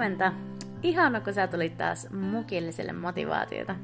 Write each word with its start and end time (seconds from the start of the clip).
huomenta! 0.00 0.32
Ihana, 0.82 1.20
kun 1.20 1.34
sä 1.34 1.46
tulit 1.46 1.78
taas 1.78 2.10
mukilliselle 2.10 2.92
motivaatiota. 2.92 3.76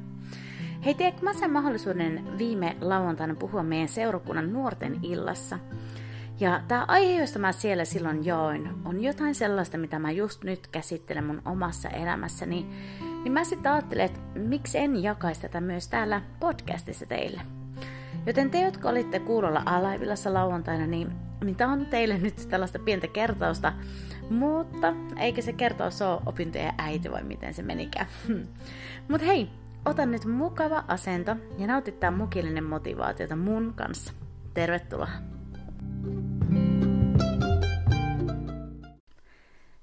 Hei, 0.84 0.94
tiedätkö, 0.94 1.22
mä 1.22 1.32
sain 1.32 1.52
mahdollisuuden 1.52 2.38
viime 2.38 2.76
lauantaina 2.80 3.34
puhua 3.34 3.62
meidän 3.62 3.88
seurakunnan 3.88 4.52
nuorten 4.52 4.98
illassa. 5.02 5.58
Ja 6.40 6.60
tämä 6.68 6.84
aihe, 6.88 7.20
josta 7.20 7.38
mä 7.38 7.52
siellä 7.52 7.84
silloin 7.84 8.24
join, 8.24 8.70
on 8.84 9.02
jotain 9.02 9.34
sellaista, 9.34 9.78
mitä 9.78 9.98
mä 9.98 10.10
just 10.10 10.44
nyt 10.44 10.66
käsittelen 10.66 11.24
mun 11.24 11.42
omassa 11.44 11.88
elämässäni. 11.88 12.66
Niin 13.22 13.32
mä 13.32 13.44
sitten 13.44 13.72
ajattelen, 13.72 14.04
että 14.04 14.20
miksi 14.34 14.78
en 14.78 15.02
jakaisi 15.02 15.40
tätä 15.40 15.60
myös 15.60 15.88
täällä 15.88 16.22
podcastissa 16.40 17.06
teille. 17.06 17.40
Joten 18.26 18.50
te, 18.50 18.60
jotka 18.60 18.88
olitte 18.88 19.18
kuulolla 19.18 19.62
alaivillassa 19.66 20.34
lauantaina, 20.34 20.86
niin, 20.86 21.12
niin 21.44 21.56
on 21.68 21.86
teille 21.86 22.18
nyt 22.18 22.46
tällaista 22.50 22.78
pientä 22.78 23.06
kertausta, 23.06 23.72
mutta 24.30 24.94
eikä 25.20 25.42
se 25.42 25.52
kertaus 25.52 26.02
ole 26.02 26.20
opintojen 26.26 26.74
äiti 26.78 27.10
vai 27.10 27.22
miten 27.22 27.54
se 27.54 27.62
menikään. 27.62 28.06
Mutta 29.08 29.26
hei, 29.26 29.50
ota 29.84 30.06
nyt 30.06 30.24
mukava 30.24 30.84
asento 30.88 31.36
ja 31.58 31.66
nautittaa 31.66 32.10
mukillinen 32.10 32.64
motivaatiota 32.64 33.36
mun 33.36 33.72
kanssa. 33.76 34.12
Tervetuloa! 34.54 35.08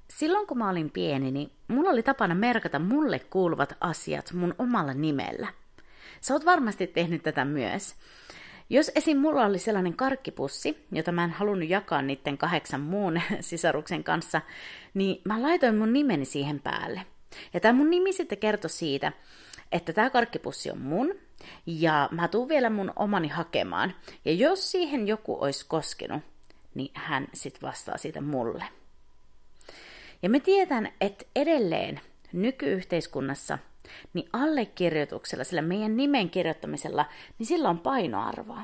Silloin 0.09 0.47
kun 0.47 0.57
mä 0.57 0.69
olin 0.69 0.89
pieni, 0.89 1.31
niin 1.31 1.51
mulla 1.67 1.89
oli 1.89 2.03
tapana 2.03 2.35
merkata 2.35 2.79
mulle 2.79 3.19
kuuluvat 3.19 3.77
asiat 3.81 4.33
mun 4.33 4.55
omalla 4.57 4.93
nimellä. 4.93 5.47
Sä 6.21 6.33
oot 6.33 6.45
varmasti 6.45 6.87
tehnyt 6.87 7.23
tätä 7.23 7.45
myös. 7.45 7.95
Jos 8.69 8.91
esim. 8.95 9.17
mulla 9.17 9.45
oli 9.45 9.59
sellainen 9.59 9.93
karkkipussi, 9.93 10.85
jota 10.91 11.11
mä 11.11 11.23
en 11.23 11.31
halunnut 11.31 11.69
jakaa 11.69 12.01
niiden 12.01 12.37
kahdeksan 12.37 12.81
muun 12.81 13.21
sisaruksen 13.41 14.03
kanssa, 14.03 14.41
niin 14.93 15.21
mä 15.25 15.41
laitoin 15.41 15.75
mun 15.75 15.93
nimeni 15.93 16.25
siihen 16.25 16.59
päälle. 16.59 17.05
Ja 17.53 17.59
tämä 17.59 17.77
mun 17.77 17.89
nimi 17.89 18.13
sitten 18.13 18.37
kertoi 18.37 18.69
siitä, 18.69 19.11
että 19.71 19.93
tämä 19.93 20.09
karkkipussi 20.09 20.71
on 20.71 20.81
mun, 20.81 21.15
ja 21.65 22.09
mä 22.11 22.27
tuun 22.27 22.49
vielä 22.49 22.69
mun 22.69 22.93
omani 22.95 23.27
hakemaan. 23.27 23.95
Ja 24.25 24.33
jos 24.33 24.71
siihen 24.71 25.07
joku 25.07 25.37
olisi 25.43 25.65
koskenut, 25.67 26.21
niin 26.75 26.91
hän 26.93 27.27
sitten 27.33 27.61
vastaa 27.61 27.97
siitä 27.97 28.21
mulle. 28.21 28.65
Ja 30.21 30.29
me 30.29 30.39
tiedän, 30.39 30.91
että 31.01 31.25
edelleen 31.35 32.01
nykyyhteiskunnassa– 32.33 33.57
niin 34.13 34.29
allekirjoituksella, 34.33 35.43
sillä 35.43 35.61
meidän 35.61 35.97
nimen 35.97 36.29
kirjoittamisella, 36.29 37.05
niin 37.39 37.47
sillä 37.47 37.69
on 37.69 37.79
painoarvoa. 37.79 38.61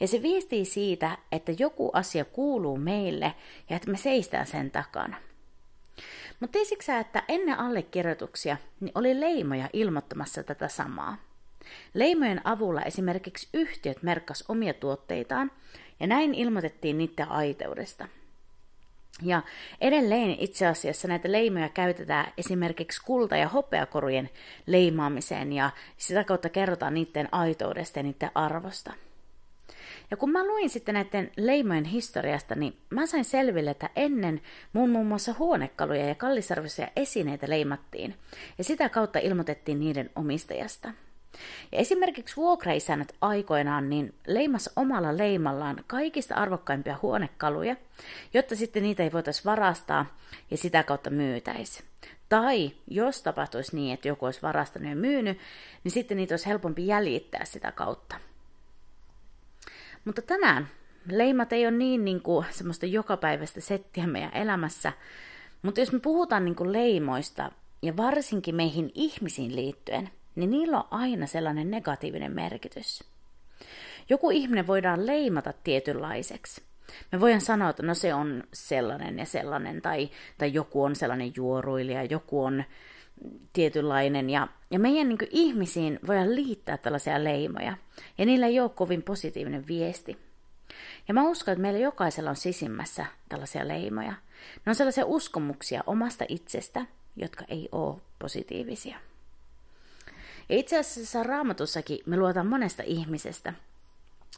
Ja 0.00 0.08
se 0.08 0.22
viestii 0.22 0.64
siitä, 0.64 1.18
että 1.32 1.52
joku 1.58 1.90
asia 1.92 2.24
kuuluu 2.24 2.76
meille 2.76 3.34
ja 3.70 3.76
että 3.76 3.90
me 3.90 3.96
seistään 3.96 4.46
sen 4.46 4.70
takana. 4.70 5.16
Mutta 6.40 6.52
tiesitkö 6.52 6.98
että 6.98 7.22
ennen 7.28 7.58
allekirjoituksia 7.58 8.56
niin 8.80 8.92
oli 8.94 9.20
leimoja 9.20 9.68
ilmoittamassa 9.72 10.42
tätä 10.42 10.68
samaa? 10.68 11.16
Leimojen 11.94 12.40
avulla 12.44 12.82
esimerkiksi 12.82 13.48
yhtiöt 13.54 14.02
merkkas 14.02 14.44
omia 14.48 14.74
tuotteitaan 14.74 15.50
ja 16.00 16.06
näin 16.06 16.34
ilmoitettiin 16.34 16.98
niiden 16.98 17.30
aiteudesta– 17.30 18.08
ja 19.22 19.42
edelleen 19.80 20.36
itse 20.38 20.66
asiassa 20.66 21.08
näitä 21.08 21.32
leimoja 21.32 21.68
käytetään 21.68 22.32
esimerkiksi 22.38 23.02
kulta- 23.04 23.36
ja 23.36 23.48
hopeakorujen 23.48 24.30
leimaamiseen 24.66 25.52
ja 25.52 25.70
sitä 25.96 26.24
kautta 26.24 26.48
kerrotaan 26.48 26.94
niiden 26.94 27.28
aitoudesta 27.32 27.98
ja 27.98 28.02
niiden 28.02 28.30
arvosta. 28.34 28.92
Ja 30.10 30.16
kun 30.16 30.30
mä 30.30 30.46
luin 30.46 30.70
sitten 30.70 30.94
näiden 30.94 31.30
leimojen 31.36 31.84
historiasta, 31.84 32.54
niin 32.54 32.76
mä 32.90 33.06
sain 33.06 33.24
selville, 33.24 33.70
että 33.70 33.90
ennen 33.96 34.40
muun 34.72 34.90
muun 34.90 35.06
muassa 35.06 35.34
huonekaluja 35.38 36.06
ja 36.06 36.14
kallisarvoisia 36.14 36.88
esineitä 36.96 37.48
leimattiin, 37.48 38.14
ja 38.58 38.64
sitä 38.64 38.88
kautta 38.88 39.18
ilmoitettiin 39.18 39.80
niiden 39.80 40.10
omistajasta– 40.16 40.92
ja 41.72 41.78
esimerkiksi 41.78 42.36
vuokraisännät 42.36 43.12
aikoinaan 43.20 43.90
niin 43.90 44.14
leimas 44.26 44.70
omalla 44.76 45.16
leimallaan 45.16 45.84
kaikista 45.86 46.34
arvokkaimpia 46.34 46.98
huonekaluja, 47.02 47.76
jotta 48.34 48.56
sitten 48.56 48.82
niitä 48.82 49.02
ei 49.02 49.12
voitaisi 49.12 49.44
varastaa 49.44 50.16
ja 50.50 50.56
sitä 50.56 50.82
kautta 50.82 51.10
myytäisi. 51.10 51.84
Tai 52.28 52.70
jos 52.90 53.22
tapahtuisi 53.22 53.76
niin, 53.76 53.94
että 53.94 54.08
joku 54.08 54.24
olisi 54.24 54.42
varastanut 54.42 54.88
ja 54.88 54.96
myynyt, 54.96 55.38
niin 55.84 55.92
sitten 55.92 56.16
niitä 56.16 56.32
olisi 56.32 56.46
helpompi 56.46 56.86
jäljittää 56.86 57.44
sitä 57.44 57.72
kautta. 57.72 58.20
Mutta 60.04 60.22
tänään 60.22 60.68
leimat 61.10 61.52
ei 61.52 61.66
ole 61.66 61.76
niin, 61.76 62.04
niin 62.04 62.22
kuin 62.22 62.46
semmoista 62.50 62.86
jokapäiväistä 62.86 63.60
settiä 63.60 64.06
meidän 64.06 64.34
elämässä, 64.34 64.92
mutta 65.62 65.80
jos 65.80 65.92
me 65.92 66.00
puhutaan 66.00 66.44
niin 66.44 66.54
kuin 66.54 66.72
leimoista 66.72 67.52
ja 67.82 67.96
varsinkin 67.96 68.54
meihin 68.54 68.90
ihmisiin 68.94 69.56
liittyen, 69.56 70.10
niin 70.38 70.50
niillä 70.50 70.78
on 70.78 70.88
aina 70.90 71.26
sellainen 71.26 71.70
negatiivinen 71.70 72.32
merkitys. 72.32 73.04
Joku 74.08 74.30
ihminen 74.30 74.66
voidaan 74.66 75.06
leimata 75.06 75.52
tietynlaiseksi. 75.64 76.62
Me 77.12 77.20
voidaan 77.20 77.40
sanoa, 77.40 77.70
että 77.70 77.82
no 77.82 77.94
se 77.94 78.14
on 78.14 78.44
sellainen 78.52 79.18
ja 79.18 79.26
sellainen, 79.26 79.82
tai, 79.82 80.10
tai 80.38 80.54
joku 80.54 80.84
on 80.84 80.96
sellainen 80.96 81.32
juoruilija, 81.36 82.04
joku 82.04 82.44
on 82.44 82.64
tietynlainen. 83.52 84.30
Ja, 84.30 84.48
ja 84.70 84.78
meidän 84.78 85.08
niin 85.08 85.18
ihmisiin 85.30 85.98
voidaan 86.06 86.34
liittää 86.34 86.76
tällaisia 86.76 87.24
leimoja, 87.24 87.76
ja 88.18 88.26
niillä 88.26 88.46
ei 88.46 88.60
ole 88.60 88.68
kovin 88.68 89.02
positiivinen 89.02 89.66
viesti. 89.66 90.18
Ja 91.08 91.14
mä 91.14 91.28
uskon, 91.28 91.52
että 91.52 91.62
meillä 91.62 91.78
jokaisella 91.78 92.30
on 92.30 92.36
sisimmässä 92.36 93.06
tällaisia 93.28 93.68
leimoja. 93.68 94.12
Ne 94.66 94.70
on 94.70 94.74
sellaisia 94.74 95.06
uskomuksia 95.06 95.82
omasta 95.86 96.24
itsestä, 96.28 96.86
jotka 97.16 97.44
ei 97.48 97.68
ole 97.72 98.00
positiivisia. 98.18 98.98
Ja 100.48 100.56
itse 100.56 100.78
asiassa 100.78 101.22
raamatussakin 101.22 101.98
me 102.06 102.16
luotaan 102.16 102.46
monesta 102.46 102.82
ihmisestä, 102.86 103.52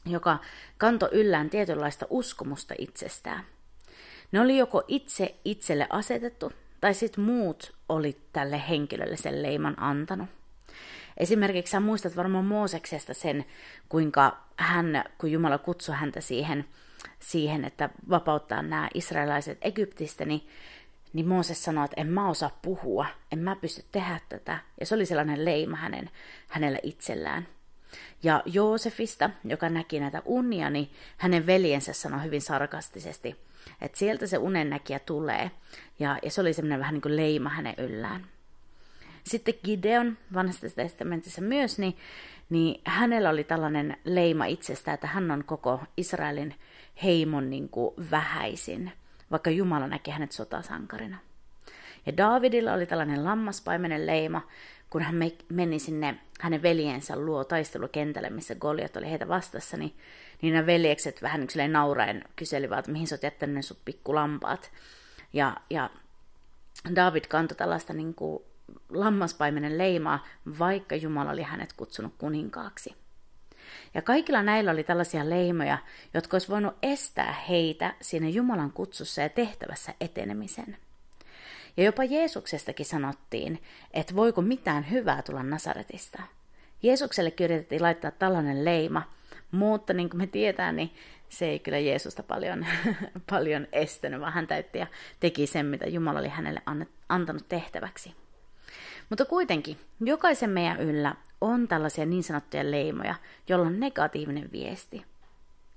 joka 0.07 0.39
kanto 0.79 1.09
yllään 1.13 1.51
tietynlaista 1.51 2.07
uskomusta 2.11 2.75
itsestään. 2.79 3.45
Ne 4.33 4.41
oli 4.41 4.59
joko 4.59 4.83
itse 4.89 5.35
itselle 5.45 5.87
asetettu, 5.91 6.53
tai 6.81 6.95
sitten 6.95 7.25
muut 7.25 7.75
oli 7.89 8.21
tälle 8.33 8.63
henkilölle 8.69 9.17
sen 9.17 9.43
leiman 9.43 9.83
antanut. 9.83 10.29
Esimerkiksi 11.17 11.71
sä 11.71 11.81
muistat 11.81 12.17
varmaan 12.17 12.45
Mooseksesta 12.45 13.15
sen, 13.15 13.45
kuinka 13.89 14.45
hän, 14.57 15.05
kun 15.19 15.33
Jumala 15.33 15.59
kutsui 15.59 15.95
häntä 15.95 16.21
siihen, 16.21 16.65
siihen 17.19 17.65
että 17.65 17.91
vapauttaa 18.11 18.63
nämä 18.63 18.89
israelaiset 18.95 19.59
Egyptistä, 19.63 20.25
niin 20.25 20.49
niin 21.13 21.29
Mooses 21.29 21.65
sanoi, 21.65 21.85
että 21.85 22.01
en 22.01 22.07
mä 22.07 22.29
osaa 22.29 22.59
puhua, 22.63 23.07
en 23.33 23.39
mä 23.39 23.57
pysty 23.57 23.85
tehdä 23.93 24.21
tätä. 24.29 24.59
Ja 24.81 24.87
se 24.87 24.95
oli 24.95 25.07
sellainen 25.07 25.45
leima 25.45 25.77
hänen, 25.77 26.11
hänellä 26.49 26.79
itsellään. 26.83 27.49
Ja 28.23 28.43
Joosefista, 28.47 29.31
joka 29.45 29.69
näki 29.69 30.01
näitä 30.01 30.23
unia, 30.25 30.71
niin 30.71 30.91
hänen 31.17 31.47
veljensä 31.47 31.93
sanoi 31.93 32.25
hyvin 32.25 32.41
sarkastisesti, 32.41 33.37
että 33.81 33.99
sieltä 33.99 34.27
se 34.27 34.39
unennäkijä 34.39 34.99
tulee. 34.99 35.51
Ja, 35.99 36.19
ja 36.23 36.31
se 36.31 36.41
oli 36.41 36.53
semmoinen 36.53 36.81
vähän 36.81 36.95
niin 36.95 37.03
kuin 37.03 37.17
leima 37.17 37.49
hänen 37.49 37.75
yllään. 37.79 38.27
Sitten 39.25 39.55
Gideon 39.65 40.19
vanhassa 40.35 40.67
testamentissa 40.77 41.41
myös, 41.41 41.79
niin, 41.79 41.97
niin 42.51 42.81
hänellä 42.85 43.31
oli 43.31 43.45
tällainen 43.45 43.97
leima 44.05 44.45
itsestä, 44.45 44.93
että 44.93 45.07
hän 45.07 45.31
on 45.31 45.45
koko 45.45 45.81
Israelin 45.97 46.55
heimon 47.03 47.51
niin 47.51 47.69
kuin 47.69 47.95
vähäisin– 48.11 48.93
vaikka 49.31 49.51
Jumala 49.51 49.87
näki 49.87 50.11
hänet 50.11 50.33
sotasankarina. 50.33 51.19
Ja 52.07 52.17
Davidilla 52.17 52.73
oli 52.73 52.87
tällainen 52.87 53.25
lammaspaimenen 53.25 54.07
leima, 54.07 54.43
kun 54.91 55.03
hän 55.03 55.15
meni 55.49 55.79
sinne 55.79 56.19
hänen 56.41 56.63
veljensä 56.63 57.17
luo 57.17 57.45
taistelukentälle, 57.45 58.31
missä 58.31 58.55
Goliat 58.55 58.97
oli 58.97 59.11
heitä 59.11 59.29
vastassa, 59.29 59.77
niin, 59.77 59.97
niin 60.43 60.55
nämä 60.55 60.67
veljekset 60.67 61.23
vähän 61.23 61.43
yksilleen 61.43 61.73
nauraen 61.73 62.25
kyselivät, 62.37 62.79
että 62.79 62.93
mihin 62.93 63.07
sä 63.07 63.15
oot 63.15 63.23
jättänyt 63.23 63.55
ne 63.55 63.63
sut 63.63 63.79
pikkulampaat. 63.85 64.71
Ja, 65.33 65.57
ja 65.71 65.91
David 66.97 67.25
kantoi 67.29 67.57
tällaista 67.57 67.93
niin 67.93 68.15
kuin 68.15 68.43
lammaspaimenen 68.89 69.79
leimaa, 69.79 70.27
vaikka 70.59 70.97
Jumala 70.97 71.31
oli 71.31 71.43
hänet 71.43 71.73
kutsunut 71.73 72.15
kuninkaaksi. 72.19 73.00
Ja 73.95 74.03
kaikilla 74.03 74.43
näillä 74.43 74.71
oli 74.71 74.85
tällaisia 74.85 75.31
leimoja, 75.31 75.79
jotka 76.15 76.35
olisi 76.35 76.49
voinut 76.49 76.77
estää 76.83 77.33
heitä 77.49 77.95
siinä 78.01 78.29
Jumalan 78.29 78.73
kutsussa 78.73 79.23
ja 79.23 79.29
tehtävässä 79.29 79.95
etenemisen. 80.01 80.77
Ja 81.77 81.85
jopa 81.85 82.05
Jeesuksestakin 82.05 82.87
sanottiin, 82.87 83.63
että 83.95 84.17
voiko 84.17 84.43
mitään 84.43 84.91
hyvää 84.91 85.23
tulla 85.23 85.43
Nasaretista. 85.43 86.23
Jeesukselle 86.83 87.33
yritettiin 87.41 87.83
laittaa 87.83 88.11
tällainen 88.11 88.65
leima, 88.65 89.03
mutta 89.51 89.93
niin 89.93 90.11
kuin 90.11 90.19
me 90.19 90.27
tietää, 90.27 90.73
niin 90.73 90.91
se 91.29 91.47
ei 91.47 91.59
kyllä 91.59 91.79
Jeesusta 91.79 92.23
paljon, 92.23 92.67
paljon 93.31 93.67
estänyt, 93.73 94.21
vaan 94.21 94.33
hän 94.33 94.47
täytti 94.47 94.79
ja 94.79 94.87
teki 95.21 95.47
sen, 95.47 95.67
mitä 95.67 95.87
Jumala 95.87 96.19
oli 96.19 96.29
hänelle 96.29 96.63
antanut 97.09 97.49
tehtäväksi. 97.49 98.15
Mutta 99.11 99.25
kuitenkin, 99.25 99.77
jokaisen 100.01 100.51
meidän 100.51 100.81
yllä 100.81 101.15
on 101.41 101.69
tällaisia 101.69 102.07
niin 102.07 102.23
sanottuja 102.23 102.71
leimoja, 102.71 103.15
joilla 103.49 103.67
on 103.67 103.81
negatiivinen 103.81 104.53
viesti. 104.53 105.05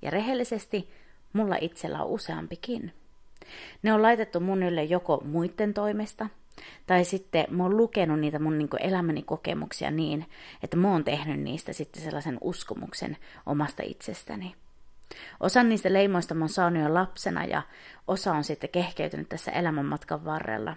Ja 0.01 0.12
rehellisesti, 0.12 0.89
mulla 1.33 1.56
itsellä 1.62 2.03
on 2.03 2.09
useampikin. 2.09 2.94
Ne 3.83 3.94
on 3.94 4.01
laitettu 4.01 4.39
mun 4.39 4.63
ylle 4.63 4.83
joko 4.83 5.21
muiden 5.25 5.74
toimesta, 5.74 6.27
tai 6.88 7.03
sitten 7.03 7.45
mä 7.50 7.63
oon 7.63 7.77
lukenut 7.77 8.19
niitä 8.19 8.39
mun 8.39 8.57
niin 8.57 8.69
elämäni 8.80 9.21
kokemuksia 9.21 9.91
niin, 9.91 10.25
että 10.63 10.77
mä 10.77 10.91
oon 10.91 11.03
tehnyt 11.03 11.39
niistä 11.39 11.74
sitten 11.74 12.03
sellaisen 12.03 12.38
uskomuksen 12.41 13.18
omasta 13.45 13.83
itsestäni. 13.85 14.56
Osa 15.39 15.63
niistä 15.63 15.94
leimoista 15.94 16.33
mä 16.33 16.44
oon 16.44 16.50
saanut 16.50 16.83
jo 16.83 16.94
lapsena 16.94 17.45
ja 17.45 17.62
osa 18.07 18.33
on 18.33 18.44
sitten 18.44 18.69
kehkeytynyt 18.69 19.30
tässä 19.30 19.51
elämänmatkan 19.51 20.25
varrella. 20.25 20.75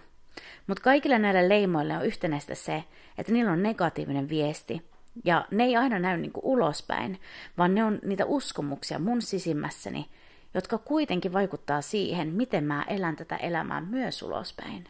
Mutta 0.67 0.83
kaikille 0.83 1.19
näille 1.19 1.49
leimoille 1.49 1.97
on 1.97 2.07
yhtenäistä 2.07 2.55
se, 2.55 2.85
että 3.19 3.33
niillä 3.33 3.53
on 3.53 3.63
negatiivinen 3.63 4.29
viesti. 4.29 4.83
Ja 5.25 5.47
ne 5.51 5.65
ei 5.65 5.77
aina 5.77 5.99
näy 5.99 6.17
niinku 6.17 6.41
ulospäin, 6.43 7.21
vaan 7.59 7.75
ne 7.75 7.85
on 7.85 7.99
niitä 8.05 8.25
uskomuksia 8.25 8.99
mun 8.99 9.23
sisimmässäni, 9.23 10.09
jotka 10.55 10.79
kuitenkin 10.79 11.33
vaikuttaa 11.33 11.83
siihen, 11.83 12.29
miten 12.29 12.65
mä 12.65 12.85
elän 12.89 13.17
tätä 13.17 13.37
elämää 13.37 13.81
myös 13.81 14.23
ulospäin. 14.23 14.89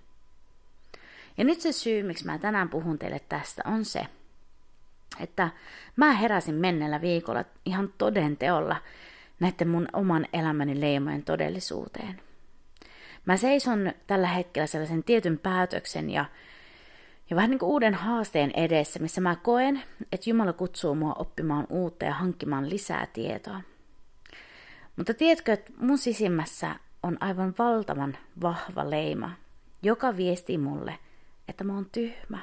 Ja 1.39 1.45
nyt 1.45 1.61
se 1.61 1.73
syy, 1.73 2.03
miksi 2.03 2.27
mä 2.27 2.39
tänään 2.39 2.69
puhun 2.69 2.99
teille 2.99 3.21
tästä, 3.29 3.63
on 3.65 3.85
se, 3.85 4.07
että 5.21 5.51
mä 5.97 6.13
heräsin 6.13 6.55
mennellä 6.55 7.01
viikolla 7.01 7.45
ihan 7.65 7.93
toden 7.99 8.37
teolla 8.37 8.77
näiden 9.41 9.69
mun 9.69 9.89
oman 9.93 10.27
elämäni 10.33 10.81
leimojen 10.81 11.23
todellisuuteen. 11.23 12.21
Mä 13.27 13.37
seison 13.37 13.93
tällä 14.07 14.27
hetkellä 14.27 14.67
sellaisen 14.67 15.05
tietyn 15.05 15.39
päätöksen 15.39 16.11
ja, 16.11 16.25
ja 17.31 17.37
vähän 17.37 17.51
niin 17.51 17.59
kuin 17.59 17.71
uuden 17.71 17.95
haasteen 17.95 18.51
edessä, 18.51 18.99
missä 18.99 19.21
mä 19.21 19.37
koen, 19.37 19.83
että 20.13 20.31
Jumala 20.31 20.53
kutsuu 20.53 20.95
mua 20.95 21.15
oppimaan 21.19 21.67
uutta 21.71 22.05
ja 22.05 22.15
hankkimaan 22.15 22.71
lisää 22.71 23.07
tietoa. 23.13 23.61
Mutta 24.97 25.15
tiedätkö, 25.15 25.53
että 25.53 25.73
mun 25.77 25.99
sisimmässä 25.99 26.77
on 27.03 27.17
aivan 27.21 27.55
valtavan 27.59 28.19
vahva 28.43 28.91
leima, 28.91 29.31
joka 29.83 30.17
viestii 30.17 30.59
mulle, 30.59 30.99
että 31.49 31.65
mä 31.65 31.75
oon 31.75 31.87
tyhmä. 31.93 32.39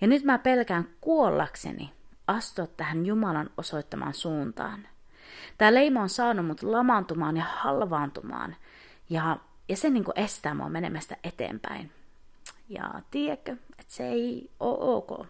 Ja 0.00 0.06
nyt 0.06 0.24
mä 0.24 0.38
pelkään 0.38 0.88
kuollakseni 1.00 1.92
astua 2.26 2.66
tähän 2.66 3.06
Jumalan 3.06 3.50
osoittamaan 3.56 4.14
suuntaan. 4.14 4.88
Tämä 5.58 5.74
leima 5.74 6.02
on 6.02 6.08
saanut 6.08 6.46
mut 6.46 6.62
lamaantumaan 6.62 7.36
ja 7.36 7.44
halvaantumaan, 7.44 8.56
ja, 9.10 9.36
ja 9.68 9.76
se 9.76 9.90
niin 9.90 10.04
estää 10.16 10.54
mua 10.54 10.68
menemästä 10.68 11.16
eteenpäin. 11.24 11.90
Ja 12.68 13.02
tiedätkö, 13.10 13.52
että 13.52 13.92
se 13.94 14.08
ei 14.08 14.50
ole 14.60 14.78
ok. 14.80 15.26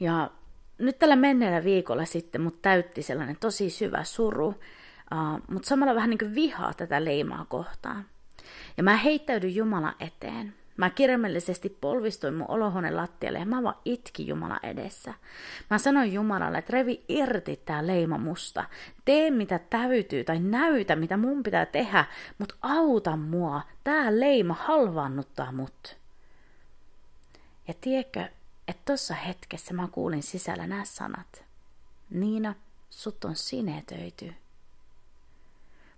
Ja 0.00 0.30
nyt 0.78 0.98
tällä 0.98 1.16
menneellä 1.16 1.64
viikolla 1.64 2.04
sitten 2.04 2.40
mut 2.40 2.62
täytti 2.62 3.02
sellainen 3.02 3.36
tosi 3.40 3.70
syvä 3.70 4.04
suru, 4.04 4.46
uh, 4.48 4.54
mutta 5.48 5.68
samalla 5.68 5.94
vähän 5.94 6.10
niin 6.10 6.18
kuin 6.18 6.34
vihaa 6.34 6.74
tätä 6.74 7.04
leimaa 7.04 7.46
kohtaan. 7.48 8.06
Ja 8.76 8.82
mä 8.82 8.96
heittäydyin 8.96 9.54
Jumala 9.54 9.94
eteen. 10.00 10.54
Mä 10.80 10.90
kirjaimellisesti 10.90 11.78
polvistuin 11.80 12.34
mun 12.34 12.50
olohuoneen 12.50 12.96
lattialle 12.96 13.38
ja 13.38 13.46
mä 13.46 13.62
vaan 13.62 13.76
itki 13.84 14.26
Jumala 14.26 14.58
edessä. 14.62 15.14
Mä 15.70 15.78
sanoin 15.78 16.12
Jumalalle, 16.12 16.58
että 16.58 16.72
revi 16.72 17.04
irti 17.08 17.62
tää 17.64 17.86
leima 17.86 18.18
musta. 18.18 18.64
Tee 19.04 19.30
mitä 19.30 19.58
täytyy 19.58 20.24
tai 20.24 20.38
näytä 20.38 20.96
mitä 20.96 21.16
mun 21.16 21.42
pitää 21.42 21.66
tehdä, 21.66 22.04
mutta 22.38 22.54
auta 22.62 23.16
mua. 23.16 23.62
Tää 23.84 24.20
leima 24.20 24.54
halvaannuttaa 24.54 25.52
mut. 25.52 25.96
Ja 27.68 27.74
tiedätkö, 27.80 28.28
että 28.68 28.82
tuossa 28.84 29.14
hetkessä 29.14 29.74
mä 29.74 29.88
kuulin 29.92 30.22
sisällä 30.22 30.66
nämä 30.66 30.84
sanat. 30.84 31.44
Niina, 32.10 32.54
sut 32.90 33.24
on 33.24 33.36
sinetöity. 33.36 34.34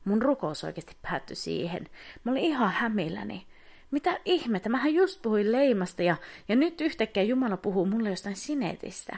Mun 0.05 0.23
rukous 0.23 0.65
oikeasti 0.65 0.97
päättyi 1.03 1.37
siihen. 1.37 1.89
Mä 2.25 2.33
olin 2.33 2.45
ihan 2.45 2.73
hämilläni. 2.73 3.47
Mitä 3.93 4.21
ihmettä, 4.25 4.69
mähän 4.69 4.95
just 4.95 5.23
puhuin 5.23 5.53
leimasta 5.53 6.03
ja, 6.03 6.17
ja 6.49 6.57
nyt 6.57 6.81
yhtäkkiä 6.81 7.23
Jumala 7.23 7.57
puhuu 7.57 7.87
mulle 7.87 8.11
jostain 8.11 8.37
sinetistä. 8.37 9.17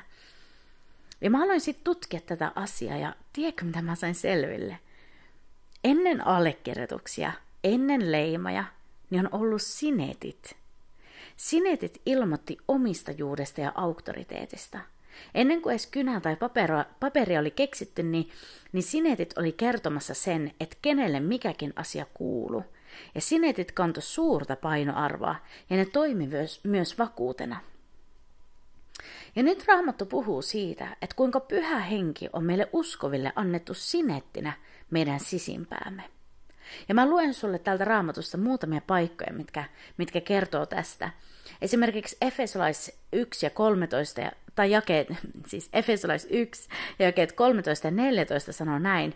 Ja 1.21 1.31
mä 1.31 1.43
aloin 1.43 1.61
sitten 1.61 1.85
tutkia 1.85 2.21
tätä 2.21 2.53
asiaa 2.55 2.97
ja 2.97 3.17
tiedätkö 3.33 3.65
mitä 3.65 3.83
mä 3.83 3.95
sain 3.95 4.15
selville? 4.15 4.79
Ennen 5.85 6.27
allekirjoituksia, 6.27 7.33
ennen 7.65 8.13
leimaja, 8.13 8.65
niin 9.11 9.27
on 9.27 9.41
ollut 9.41 9.63
sinetit. 9.63 10.57
Sinetit 11.37 12.03
ilmoitti 12.07 12.57
omistajuudesta 12.69 13.61
ja 13.61 13.73
auktoriteetista. 13.75 14.79
Ennen 15.35 15.63
kuin 15.63 15.73
edes 15.73 15.87
kynää 15.87 16.21
tai 16.21 16.37
paperia, 16.37 16.85
paperia 17.01 17.41
oli 17.41 17.51
keksitty, 17.51 18.03
niin, 18.03 18.31
niin 18.73 18.83
sinetit 18.83 19.39
oli 19.39 19.53
kertomassa 19.53 20.15
sen, 20.15 20.55
että 20.61 20.77
kenelle 20.83 21.21
mikäkin 21.21 21.73
asia 21.77 22.07
kuuluu. 22.15 22.65
Ja 23.15 23.21
sinetit 23.21 23.73
kanto 23.73 24.01
suurta 24.01 24.57
painoarvoa, 24.57 25.37
ja 25.71 25.77
ne 25.77 25.85
toimi 25.85 26.27
myös, 26.27 26.61
myös 26.65 26.99
vakuutena. 26.99 27.61
Ja 29.37 29.43
nyt 29.43 29.65
Raamattu 29.69 30.07
puhuu 30.07 30.43
siitä, 30.43 30.97
että 31.03 31.17
kuinka 31.17 31.41
pyhä 31.41 31.79
henki 31.79 32.29
on 32.33 32.45
meille 32.45 32.69
uskoville 32.73 33.33
annettu 33.37 33.75
sinettinä 33.75 34.53
meidän 34.91 35.21
sisimpäämme. 35.21 36.03
Ja 36.89 36.95
mä 36.95 37.09
luen 37.09 37.35
sulle 37.35 37.59
tältä 37.59 37.85
raamatusta 37.85 38.39
muutamia 38.39 38.81
paikkoja, 38.87 39.33
mitkä, 39.33 39.65
mitkä 39.97 40.21
kertoo 40.21 40.67
tästä. 40.67 41.11
Esimerkiksi 41.63 42.17
Efesolais 42.21 42.99
1 43.13 43.47
ja 43.47 43.51
13, 43.51 44.23
tai 44.55 44.71
jakeet, 44.71 45.09
siis 45.51 45.69
Efesolais 45.73 46.27
1 46.31 46.69
ja 46.99 47.07
jakeet 47.07 47.33
13 47.33 47.87
ja 47.87 47.91
14 47.91 48.53
sanoo 48.53 48.79
näin. 48.79 49.15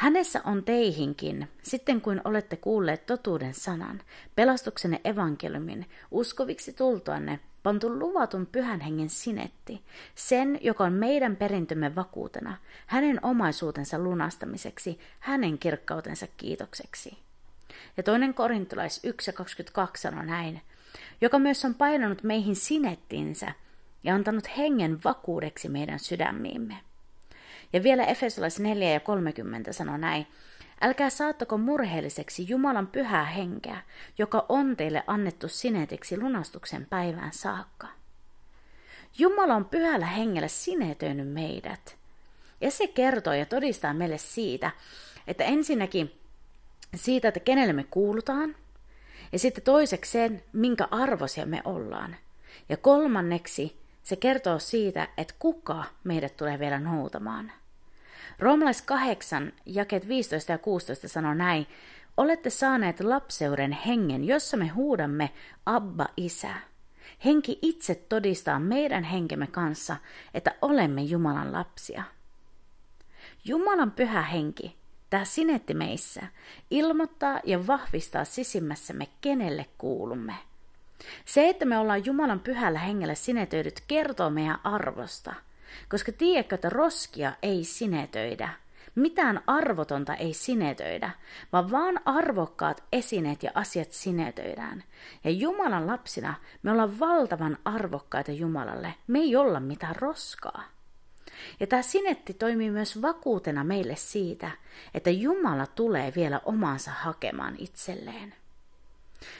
Hänessä 0.00 0.40
on 0.44 0.64
teihinkin, 0.64 1.48
sitten 1.62 2.00
kuin 2.00 2.20
olette 2.24 2.56
kuulleet 2.56 3.06
totuuden 3.06 3.54
sanan, 3.54 4.00
pelastuksenne 4.34 5.00
evankeliumin, 5.04 5.86
uskoviksi 6.10 6.72
tultuanne, 6.72 7.40
pantu 7.62 7.98
luvatun 7.98 8.46
pyhän 8.46 8.80
hengen 8.80 9.10
sinetti, 9.10 9.82
sen, 10.14 10.58
joka 10.60 10.84
on 10.84 10.92
meidän 10.92 11.36
perintömme 11.36 11.94
vakuutena, 11.94 12.56
hänen 12.86 13.24
omaisuutensa 13.24 13.98
lunastamiseksi, 13.98 14.98
hänen 15.18 15.58
kirkkautensa 15.58 16.26
kiitokseksi. 16.36 17.18
Ja 17.96 18.02
toinen 18.02 18.34
korintolais 18.34 19.00
1 19.04 19.30
ja 19.30 19.32
22 19.32 20.02
sanoo 20.02 20.22
näin, 20.22 20.60
joka 21.20 21.38
myös 21.38 21.64
on 21.64 21.74
painanut 21.74 22.22
meihin 22.22 22.56
sinettinsä 22.56 23.52
ja 24.04 24.14
antanut 24.14 24.56
hengen 24.56 24.98
vakuudeksi 25.04 25.68
meidän 25.68 25.98
sydämiimme. 25.98 26.89
Ja 27.72 27.82
vielä 27.82 28.04
Efesolais 28.04 28.60
4 28.60 28.90
ja 28.90 29.00
30 29.00 29.72
sanoo 29.72 29.96
näin, 29.96 30.26
Älkää 30.82 31.10
saattako 31.10 31.58
murheelliseksi 31.58 32.48
Jumalan 32.48 32.86
pyhää 32.86 33.24
henkeä, 33.24 33.82
joka 34.18 34.46
on 34.48 34.76
teille 34.76 35.02
annettu 35.06 35.48
sinetiksi 35.48 36.20
lunastuksen 36.20 36.86
päivään 36.90 37.32
saakka. 37.32 37.88
Jumala 39.18 39.54
on 39.54 39.64
pyhällä 39.64 40.06
hengellä 40.06 40.48
sinetöinyt 40.48 41.28
meidät. 41.28 41.96
Ja 42.60 42.70
se 42.70 42.86
kertoo 42.86 43.32
ja 43.32 43.46
todistaa 43.46 43.94
meille 43.94 44.18
siitä, 44.18 44.70
että 45.26 45.44
ensinnäkin 45.44 46.20
siitä, 46.94 47.28
että 47.28 47.40
kenelle 47.40 47.72
me 47.72 47.84
kuulutaan, 47.84 48.56
ja 49.32 49.38
sitten 49.38 49.64
toiseksi 49.64 50.10
sen, 50.10 50.42
minkä 50.52 50.88
arvoisia 50.90 51.46
me 51.46 51.62
ollaan. 51.64 52.16
Ja 52.68 52.76
kolmanneksi 52.76 53.76
se 54.02 54.16
kertoo 54.16 54.58
siitä, 54.58 55.08
että 55.16 55.34
kuka 55.38 55.84
meidät 56.04 56.36
tulee 56.36 56.58
vielä 56.58 56.78
noutamaan. 56.78 57.52
Roomalais 58.38 58.82
8, 58.82 59.52
jakeet 59.66 60.08
15 60.08 60.52
ja 60.52 60.58
16 60.58 61.08
sanoo 61.08 61.34
näin, 61.34 61.66
olette 62.16 62.50
saaneet 62.50 63.00
lapseuden 63.00 63.72
hengen, 63.72 64.24
jossa 64.24 64.56
me 64.56 64.68
huudamme 64.68 65.30
Abba 65.66 66.06
Isä. 66.16 66.54
Henki 67.24 67.58
itse 67.62 67.94
todistaa 67.94 68.60
meidän 68.60 69.04
henkemme 69.04 69.46
kanssa, 69.46 69.96
että 70.34 70.54
olemme 70.62 71.02
Jumalan 71.02 71.52
lapsia. 71.52 72.04
Jumalan 73.44 73.90
pyhä 73.90 74.22
henki, 74.22 74.76
tämä 75.10 75.24
sinetti 75.24 75.74
meissä, 75.74 76.22
ilmoittaa 76.70 77.40
ja 77.44 77.66
vahvistaa 77.66 78.24
sisimmässämme, 78.24 79.08
kenelle 79.20 79.66
kuulumme. 79.78 80.34
Se, 81.24 81.48
että 81.48 81.64
me 81.64 81.78
ollaan 81.78 82.04
Jumalan 82.04 82.40
pyhällä 82.40 82.78
hengellä 82.78 83.14
sinetöidyt, 83.14 83.82
kertoo 83.88 84.30
meidän 84.30 84.58
arvosta– 84.64 85.34
koska 85.88 86.12
tiedätkö, 86.12 86.54
että 86.54 86.70
roskia 86.70 87.32
ei 87.42 87.64
sinetöidä. 87.64 88.48
Mitään 88.94 89.42
arvotonta 89.46 90.14
ei 90.14 90.32
sinetöidä, 90.32 91.10
vaan 91.52 91.70
vaan 91.70 92.00
arvokkaat 92.04 92.84
esineet 92.92 93.42
ja 93.42 93.50
asiat 93.54 93.92
sinetöidään. 93.92 94.84
Ja 95.24 95.30
Jumalan 95.30 95.86
lapsina 95.86 96.34
me 96.62 96.70
ollaan 96.70 97.00
valtavan 97.00 97.58
arvokkaita 97.64 98.32
Jumalalle. 98.32 98.94
Me 99.06 99.18
ei 99.18 99.36
olla 99.36 99.60
mitään 99.60 99.96
roskaa. 99.96 100.64
Ja 101.60 101.66
tämä 101.66 101.82
sinetti 101.82 102.34
toimii 102.34 102.70
myös 102.70 103.02
vakuutena 103.02 103.64
meille 103.64 103.96
siitä, 103.96 104.50
että 104.94 105.10
Jumala 105.10 105.66
tulee 105.66 106.12
vielä 106.16 106.40
omansa 106.44 106.90
hakemaan 106.90 107.54
itselleen. 107.58 108.34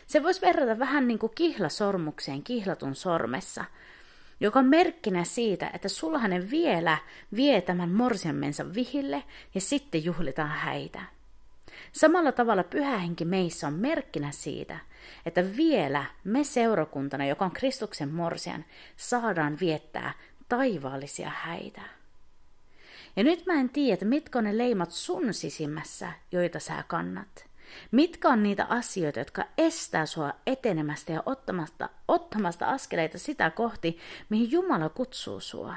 Se 0.07 0.23
voisi 0.23 0.41
verrata 0.41 0.79
vähän 0.79 1.09
niin 1.09 1.19
kuin 1.19 1.33
kihlasormukseen 1.35 2.43
kihlatun 2.43 2.95
sormessa, 2.95 3.65
joka 4.41 4.59
on 4.59 4.67
merkkinä 4.67 5.25
siitä, 5.25 5.71
että 5.75 5.89
sulhanen 5.89 6.51
vielä 6.51 6.99
vie 7.37 7.61
tämän 7.61 7.91
morsiammensa 7.91 8.75
vihille 8.75 9.23
ja 9.55 9.61
sitten 9.61 10.05
juhlitaan 10.05 10.51
häitä. 10.51 11.01
Samalla 11.93 12.33
tavalla 12.33 12.65
pyhähenki 12.65 13.25
meissä 13.25 13.67
on 13.67 13.73
merkkinä 13.73 14.31
siitä, 14.31 14.79
että 15.27 15.57
vielä 15.57 16.05
me 16.25 16.45
seurakuntana, 16.45 17.27
joka 17.27 17.45
on 17.45 17.51
Kristuksen 17.51 18.09
morsian, 18.09 18.65
saadaan 18.97 19.59
viettää 19.61 20.13
taivaallisia 20.49 21.31
häitä. 21.35 21.83
Ja 23.17 23.25
nyt 23.25 23.47
mä 23.47 23.53
en 23.53 23.71
tiedä, 23.71 24.07
mitkä 24.07 24.39
on 24.39 24.45
ne 24.45 24.59
leimat 24.59 24.91
sun 24.91 25.35
sisimmässä, 25.35 26.13
joita 26.33 26.61
sä 26.61 26.85
kannat. 26.89 27.50
Mitkä 27.91 28.29
on 28.29 28.43
niitä 28.43 28.67
asioita, 28.69 29.19
jotka 29.19 29.45
estää 29.59 30.07
sua 30.07 30.33
etenemästä 30.47 31.13
ja 31.13 31.23
ottamasta, 31.27 31.89
ottamasta 32.09 32.67
askeleita 32.67 33.19
sitä 33.19 33.51
kohti, 33.51 33.99
mihin 34.29 34.51
Jumala 34.51 34.89
kutsuu 34.89 35.41
sua? 35.41 35.75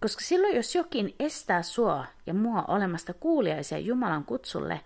Koska 0.00 0.24
silloin, 0.24 0.56
jos 0.56 0.74
jokin 0.74 1.14
estää 1.20 1.62
sua 1.62 2.04
ja 2.26 2.34
mua 2.34 2.64
olemasta 2.68 3.14
kuuliaisia 3.14 3.78
Jumalan 3.78 4.24
kutsulle, 4.24 4.80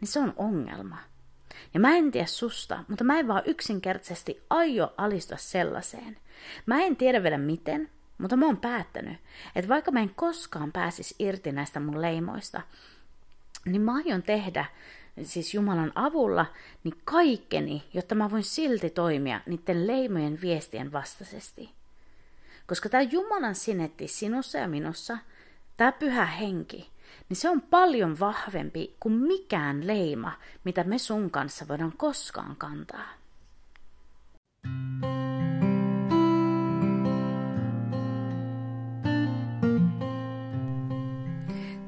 niin 0.00 0.08
se 0.08 0.20
on 0.20 0.34
ongelma. 0.36 0.98
Ja 1.74 1.80
mä 1.80 1.96
en 1.96 2.10
tiedä 2.10 2.26
susta, 2.26 2.84
mutta 2.88 3.04
mä 3.04 3.18
en 3.18 3.28
vaan 3.28 3.42
yksinkertaisesti 3.46 4.42
aio 4.50 4.94
alistua 4.96 5.36
sellaiseen. 5.36 6.16
Mä 6.66 6.82
en 6.82 6.96
tiedä 6.96 7.22
vielä 7.22 7.38
miten, 7.38 7.90
mutta 8.18 8.36
mä 8.36 8.46
oon 8.46 8.56
päättänyt, 8.56 9.18
että 9.56 9.68
vaikka 9.68 9.90
mä 9.90 10.00
en 10.00 10.14
koskaan 10.14 10.72
pääsisi 10.72 11.14
irti 11.18 11.52
näistä 11.52 11.80
mun 11.80 12.02
leimoista, 12.02 12.60
niin 13.64 13.82
mä 13.82 13.94
aion 13.94 14.22
tehdä 14.22 14.64
siis 15.22 15.54
Jumalan 15.54 15.92
avulla, 15.94 16.46
niin 16.84 16.94
kaikkeni, 17.04 17.84
jotta 17.94 18.14
mä 18.14 18.30
voin 18.30 18.44
silti 18.44 18.90
toimia 18.90 19.40
niiden 19.46 19.86
leimojen 19.86 20.40
viestien 20.40 20.92
vastaisesti. 20.92 21.70
Koska 22.66 22.88
tämä 22.88 23.02
Jumalan 23.02 23.54
sinetti 23.54 24.08
sinussa 24.08 24.58
ja 24.58 24.68
minussa, 24.68 25.18
tämä 25.76 25.92
pyhä 25.92 26.26
henki, 26.26 26.90
niin 27.28 27.36
se 27.36 27.50
on 27.50 27.60
paljon 27.62 28.20
vahvempi 28.20 28.96
kuin 29.00 29.14
mikään 29.14 29.86
leima, 29.86 30.32
mitä 30.64 30.84
me 30.84 30.98
sun 30.98 31.30
kanssa 31.30 31.68
voidaan 31.68 31.92
koskaan 31.96 32.56
kantaa. 32.56 33.08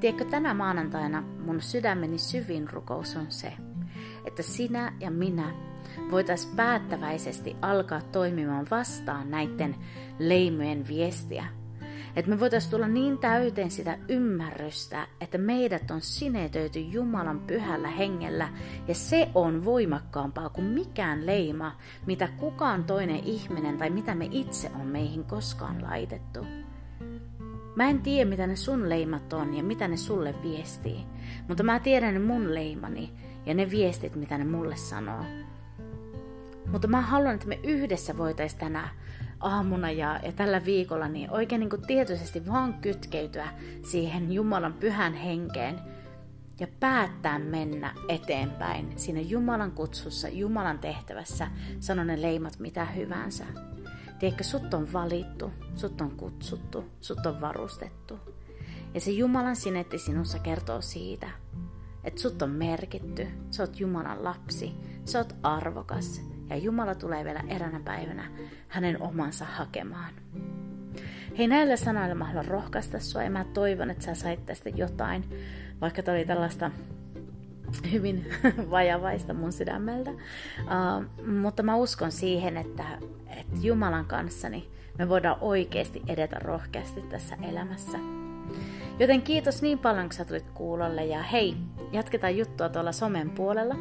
Tiedätkö, 0.04 0.25
tänä 0.25 0.54
maanantaina 0.54 1.23
mun 1.44 1.61
sydämeni 1.61 2.18
syvin 2.18 2.70
rukous 2.70 3.16
on 3.16 3.26
se, 3.28 3.52
että 4.25 4.42
sinä 4.42 4.92
ja 5.00 5.11
minä 5.11 5.54
voitais 6.11 6.46
päättäväisesti 6.56 7.56
alkaa 7.62 8.00
toimimaan 8.00 8.66
vastaan 8.70 9.30
näiden 9.30 9.76
leimojen 10.18 10.88
viestiä. 10.88 11.44
Että 12.16 12.30
me 12.30 12.40
voitaisiin 12.40 12.70
tulla 12.70 12.88
niin 12.88 13.18
täyteen 13.18 13.70
sitä 13.70 13.99
ymmärrystä, 14.08 15.06
että 15.20 15.38
meidät 15.38 15.90
on 15.90 16.00
sinetöity 16.00 16.80
Jumalan 16.80 17.40
pyhällä 17.40 17.88
hengellä, 17.88 18.49
ja 18.88 18.94
se 18.94 19.28
on 19.34 19.64
voimakkaampaa 19.64 20.49
kuin 20.49 20.66
mikään 20.66 21.26
leima, 21.26 21.76
mitä 22.06 22.28
kukaan 22.28 22.84
toinen 22.84 23.20
ihminen 23.25 23.78
tai 23.78 23.90
mitä 23.90 24.14
me 24.14 24.28
itse 24.30 24.70
on 24.80 24.87
meihin 24.87 25.25
koskaan 25.25 25.82
laitettu. 25.82 26.46
Mä 27.76 27.88
en 27.88 28.02
tiedä, 28.02 28.31
mitä 28.31 28.47
ne 28.47 28.57
sun 28.57 28.88
leimat 28.88 29.33
on 29.33 29.54
ja 29.54 29.62
mitä 29.62 29.88
ne 29.88 29.97
sulle 29.97 30.35
viestii, 30.43 31.07
mutta 31.49 31.62
mä 31.62 31.81
tiedän 31.81 32.14
ne 32.14 32.21
mun 32.21 32.54
leimani 32.54 33.12
ja 33.47 33.54
ne 33.54 33.71
viestit, 33.71 34.16
mitä 34.16 34.38
ne 34.38 34.45
mulle 34.45 34.76
sanoo. 34.76 35.25
Mutta 36.66 36.88
mä 36.88 37.00
haluan, 37.00 37.35
että 37.35 37.47
me 37.47 37.61
yhdessä 37.62 38.19
voitais 38.19 38.54
tänä 38.54 38.88
aamuna 39.40 39.90
ja, 39.90 40.21
ja 40.23 40.33
tällä 40.33 40.64
viikolla 40.64 41.09
niin 41.09 41.31
oikein 41.31 41.61
niin 41.61 41.71
kuin 41.71 41.87
tietoisesti 41.87 42.47
vaan 42.47 42.75
kytkeytyä 42.75 43.49
siihen 43.83 44.33
Jumalan 44.33 44.73
pyhän 44.73 45.14
henkeen 45.14 45.78
ja 46.61 46.66
päättää 46.81 47.38
mennä 47.38 47.95
eteenpäin 48.09 48.93
siinä 48.97 49.21
Jumalan 49.21 49.73
kutsussa, 49.73 50.28
Jumalan 50.28 50.78
tehtävässä, 50.78 51.49
sano 51.81 52.04
ne 52.04 52.23
leimat 52.23 52.59
mitä 52.59 52.85
hyvänsä. 52.85 53.45
Tiedätkö, 54.25 54.45
sut 54.45 54.75
on 54.75 54.93
valittu, 54.93 55.52
sut 55.75 56.00
on 56.00 56.11
kutsuttu, 56.11 56.85
sut 57.00 57.26
on 57.26 57.40
varustettu. 57.40 58.19
Ja 58.95 59.00
se 59.00 59.11
Jumalan 59.11 59.57
sinetti 59.57 59.99
sinussa 59.99 60.38
kertoo 60.38 60.81
siitä, 60.81 61.31
että 62.04 62.21
sut 62.21 62.43
on 62.43 62.50
merkitty, 62.50 63.26
sä 63.50 63.62
oot 63.62 63.81
Jumalan 63.81 64.25
lapsi, 64.25 64.73
sä 65.04 65.19
oot 65.19 65.37
arvokas 65.43 66.23
ja 66.50 66.57
Jumala 66.57 66.95
tulee 66.95 67.25
vielä 67.25 67.45
eränä 67.49 67.81
päivänä 67.85 68.31
hänen 68.69 69.02
omansa 69.02 69.45
hakemaan. 69.45 70.14
Hei 71.38 71.49
näillä 71.49 71.76
sanoilla 71.76 72.14
mä 72.14 72.25
haluan 72.25 72.45
rohkaista 72.45 73.00
sua 73.00 73.23
ja 73.23 73.31
mä 73.31 73.45
toivon, 73.45 73.90
että 73.90 74.04
sä 74.04 74.14
sait 74.14 74.47
tästä 74.47 74.69
jotain, 74.69 75.25
vaikka 75.81 76.02
toi 76.02 76.14
oli 76.14 76.25
tällaista 76.25 76.71
hyvin 77.93 78.26
vajavaista 78.71 79.35
mun 79.35 79.52
sydämeltä. 79.52 80.11
Uh, 80.11 81.26
mutta 81.26 81.62
mä 81.62 81.76
uskon 81.76 82.12
siihen, 82.12 82.57
että, 82.57 82.85
että 83.26 83.57
Jumalan 83.61 84.04
kanssani 84.04 84.69
me 84.99 85.09
voidaan 85.09 85.37
oikeasti 85.40 86.02
edetä 86.09 86.38
rohkeasti 86.38 87.02
tässä 87.02 87.37
elämässä. 87.50 87.99
Joten 88.99 89.23
kiitos 89.23 89.62
niin 89.62 89.78
paljon, 89.78 90.04
kun 90.04 90.12
sä 90.12 90.25
tulit 90.25 90.50
kuulolle. 90.54 91.04
Ja 91.04 91.23
hei, 91.23 91.57
jatketaan 91.93 92.37
juttua 92.37 92.69
tuolla 92.69 92.93
somen 92.93 93.31
puolella. 93.31 93.75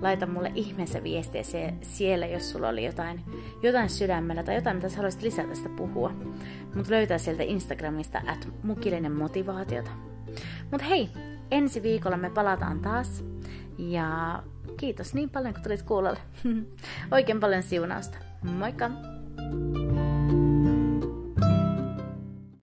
Laita 0.00 0.26
mulle 0.26 0.52
ihmeessä 0.54 1.02
viestiä 1.02 1.42
siellä, 1.82 2.26
jos 2.26 2.50
sulla 2.50 2.68
oli 2.68 2.84
jotain, 2.84 3.20
jotain 3.62 3.90
sydämellä 3.90 4.42
tai 4.42 4.54
jotain, 4.54 4.76
mitä 4.76 4.88
sä 4.88 4.96
haluaisit 4.96 5.22
lisätä 5.22 5.48
tästä 5.48 5.68
puhua. 5.68 6.12
Mut 6.74 6.88
löytää 6.88 7.18
sieltä 7.18 7.42
Instagramista 7.42 8.22
at 8.26 8.48
mukillinen 8.62 9.12
motivaatiota. 9.12 9.90
Mut 10.70 10.88
hei, 10.88 11.08
ensi 11.52 11.82
viikolla 11.82 12.16
me 12.16 12.30
palataan 12.30 12.80
taas. 12.80 13.24
Ja 13.78 14.42
kiitos 14.76 15.14
niin 15.14 15.30
paljon, 15.30 15.54
kun 15.54 15.62
tulit 15.62 15.82
kuulolle. 15.82 16.18
Oikein 17.10 17.40
paljon 17.40 17.62
siunausta. 17.62 18.18
Moikka! 18.42 18.90